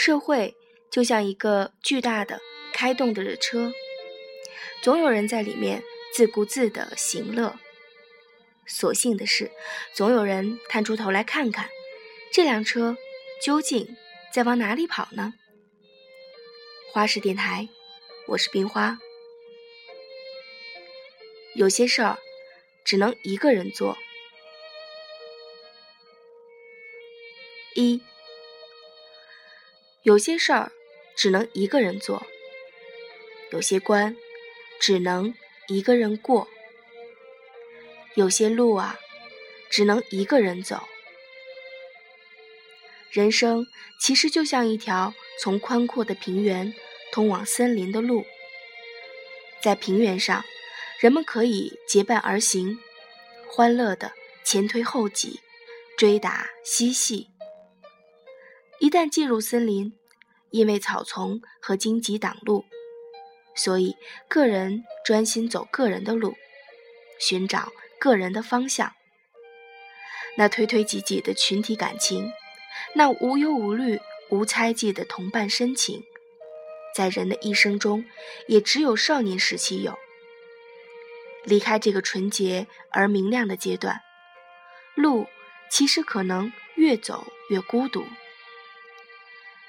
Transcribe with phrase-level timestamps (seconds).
[0.00, 0.56] 社会
[0.90, 2.40] 就像一个巨大的
[2.72, 3.70] 开动着的车，
[4.80, 5.84] 总有人在里面
[6.14, 7.58] 自顾自的行乐。
[8.66, 9.50] 所幸的是，
[9.92, 11.68] 总有人探出头来看看，
[12.32, 12.96] 这辆车
[13.44, 13.94] 究竟
[14.32, 15.34] 在往哪里跑呢？
[16.94, 17.68] 花式电台，
[18.28, 18.98] 我是冰花。
[21.54, 22.18] 有些事儿
[22.86, 23.98] 只能一个人做。
[27.74, 28.00] 一，
[30.02, 30.72] 有些事儿
[31.14, 32.26] 只能一个人做，
[33.52, 34.16] 有些关
[34.80, 35.34] 只能
[35.68, 36.48] 一个人过，
[38.14, 38.98] 有些路啊，
[39.68, 40.88] 只能一个人走。
[43.10, 43.66] 人生
[44.00, 46.72] 其实就像一条从宽阔的平原
[47.12, 48.24] 通往森林的路，
[49.60, 50.42] 在平原上，
[50.98, 52.78] 人们可以结伴而行，
[53.46, 54.12] 欢乐的
[54.44, 55.40] 前推后挤，
[55.98, 57.28] 追打嬉戏。
[58.80, 59.92] 一旦进入森林，
[60.50, 62.64] 因为草丛和荆棘挡路，
[63.54, 63.94] 所以
[64.26, 66.34] 个人专心走个人的路，
[67.18, 68.94] 寻找个人的方向。
[70.38, 72.32] 那推推挤挤的群体感情，
[72.94, 76.02] 那无忧无虑、无猜忌的同伴深情，
[76.96, 78.06] 在人的一生中，
[78.48, 79.94] 也只有少年时期有。
[81.44, 84.00] 离开这个纯洁而明亮的阶段，
[84.94, 85.26] 路
[85.70, 88.06] 其实可能越走越孤独。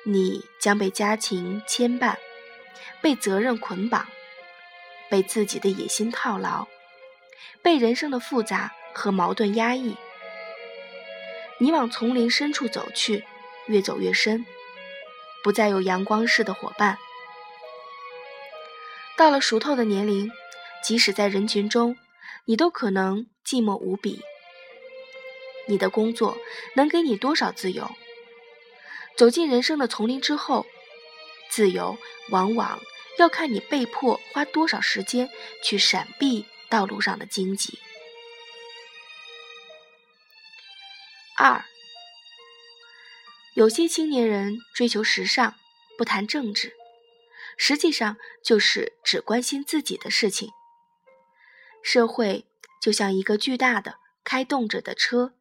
[0.04, 2.16] 你将被家庭牵绊，
[3.02, 4.08] 被责任捆绑，
[5.10, 6.68] 被自己的野心套牢，
[7.62, 9.96] 被人生的复杂和矛盾压抑。
[11.60, 13.24] 你往丛林深处走去，
[13.68, 14.44] 越走越深，
[15.44, 16.98] 不再有阳光似的伙伴。
[19.16, 20.32] 到了熟透的年龄，
[20.84, 21.96] 即使在人群中，
[22.46, 24.24] 你都可能寂寞无比。
[25.68, 26.40] 你的工作
[26.76, 27.92] 能给你多少自由？
[29.18, 30.66] 走进人生的丛林之后，
[31.50, 31.98] 自由
[32.30, 32.82] 往往
[33.20, 35.30] 要看你被迫花多少时间
[35.64, 37.78] 去闪避道路上的荆棘。
[41.38, 41.66] 二，
[43.56, 45.56] 有些青年人追求时尚，
[45.98, 46.74] 不谈政治，
[47.58, 50.52] 实际上就是只关心自己的事情。
[51.84, 52.46] 社会
[52.80, 55.34] 就像一个巨大的开动着的车，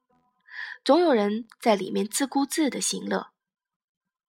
[0.85, 3.31] 总有人在里面自顾自的行乐。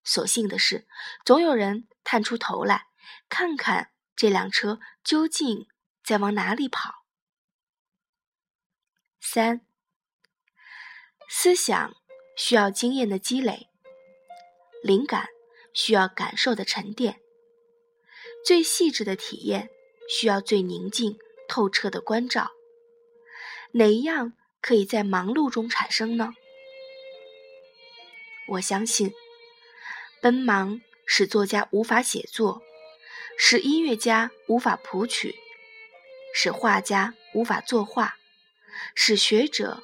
[0.04, 0.88] 所幸的是，
[1.24, 2.88] 总有人探出头来，
[3.30, 5.68] 看看这辆车究竟
[6.04, 7.06] 在往哪里跑。
[9.20, 9.62] 三，
[11.30, 11.96] 思想
[12.36, 13.70] 需要经验的积累，
[14.84, 15.28] 灵感
[15.74, 17.22] 需要感受的沉淀，
[18.44, 19.70] 最细致的体验
[20.10, 22.52] 需要最宁静透彻的关照。
[23.74, 26.34] 哪一样可以在忙碌中产生呢？
[28.50, 29.14] 我相信。
[30.22, 32.62] 奔忙使作家无法写作，
[33.40, 35.36] 使音乐家无法谱曲，
[36.32, 38.18] 使画家无法作画，
[38.94, 39.82] 使学者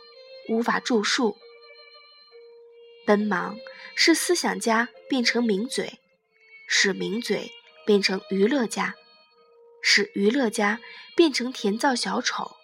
[0.47, 1.35] 无法著述。
[3.03, 3.57] 奔忙
[3.95, 5.99] 使思想家变成名嘴，
[6.67, 7.51] 使名嘴
[7.83, 8.93] 变成娱乐家，
[9.81, 10.79] 使娱乐家
[11.15, 12.55] 变成甜造小丑。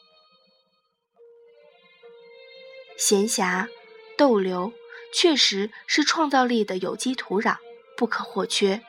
[2.97, 3.67] 闲暇
[4.16, 4.72] 逗留。
[5.13, 7.57] 确实是创造力的有机土壤，
[7.96, 8.81] 不可或缺。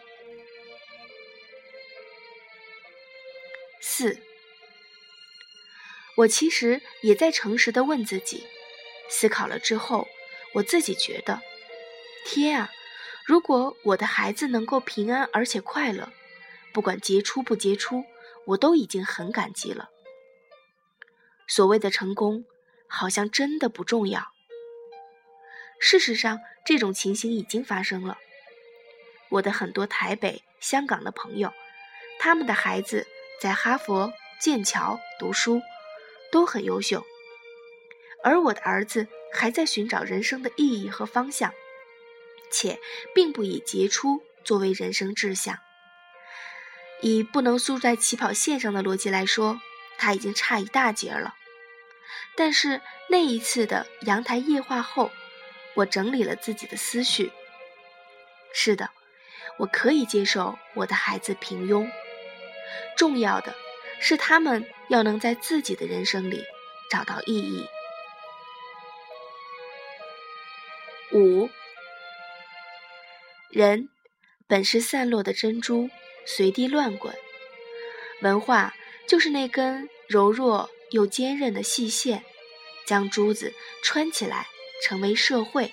[3.81, 4.19] 四，
[6.17, 8.45] 我其实也在诚实的问自己，
[9.09, 10.09] 思考了之后，
[10.55, 11.43] 我自己觉得，
[12.25, 12.71] 天啊，
[13.27, 16.11] 如果我的孩子能够平安而且快乐，
[16.73, 18.05] 不管杰出不杰出，
[18.47, 19.91] 我都已经很感激了。
[21.47, 22.47] 所谓的成功，
[22.89, 24.34] 好像真的不重要。
[25.87, 28.17] 事实上，这种情形已经发生了。
[29.28, 31.53] 我的很多台北、香港的朋友，
[32.19, 33.06] 他们的孩子
[33.38, 35.61] 在哈佛、剑桥读书，
[36.32, 37.05] 都很优秀。
[38.23, 41.53] 而我的儿子还在寻找人生的意义和方向，
[42.50, 42.81] 且
[43.14, 45.58] 并不以杰出作为人生志向。
[47.03, 49.61] 以不能输在起跑线上的逻辑来说，
[49.99, 51.35] 他已经差一大截了。
[52.37, 52.81] 但是
[53.11, 55.11] 那一次的阳台夜话后，
[55.75, 57.32] 我整理了自己的思绪。
[58.53, 58.91] 是的，
[59.59, 61.91] 我可以接受我的孩子平庸。
[62.97, 63.55] 重要的
[64.00, 66.44] 是，他们要能在自己的人生里
[66.91, 67.67] 找到意义。
[71.12, 71.49] 五，
[73.50, 73.88] 人
[74.47, 75.88] 本是散落的珍珠，
[76.27, 77.15] 随地乱滚。
[78.23, 78.75] 文化
[79.06, 82.25] 就是那根柔弱又坚韧的细线，
[82.87, 84.49] 将珠子穿起来。
[84.82, 85.73] 成为社会，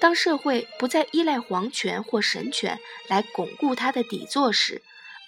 [0.00, 4.82] 当社会不再依赖皇权或神权来巩固它的底座时，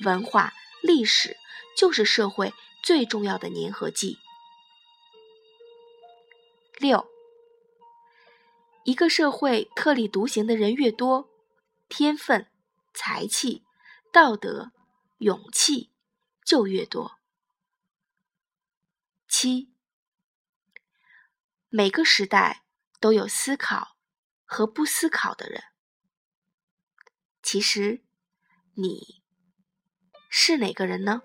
[0.05, 0.53] 文化
[0.83, 1.37] 历史
[1.77, 2.53] 就是社会
[2.83, 4.19] 最重要的粘合剂。
[6.79, 7.11] 六，
[8.85, 11.29] 一个社会特立独行的人越多，
[11.89, 12.47] 天分、
[12.95, 13.63] 才气、
[14.13, 14.73] 道德、
[15.19, 15.91] 勇气
[16.45, 17.19] 就越多。
[19.29, 19.70] 七，
[21.73, 22.65] 每个时代
[22.99, 23.97] 都有思考
[24.45, 25.63] 和不思考的人。
[27.43, 28.05] 其实，
[28.75, 29.23] 你
[30.29, 31.23] 是哪个人呢？